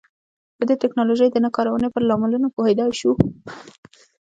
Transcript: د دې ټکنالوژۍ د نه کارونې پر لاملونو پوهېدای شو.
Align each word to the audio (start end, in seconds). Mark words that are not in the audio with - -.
د 0.59 0.61
دې 0.69 0.75
ټکنالوژۍ 0.83 1.29
د 1.31 1.37
نه 1.45 1.49
کارونې 1.55 1.87
پر 1.93 2.01
لاملونو 2.09 2.47
پوهېدای 2.55 2.91
شو. 2.99 3.11